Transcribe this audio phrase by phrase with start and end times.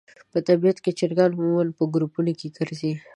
[0.31, 2.91] په طبیعت کې چرګان عموماً په ګروپونو کې ګرځي.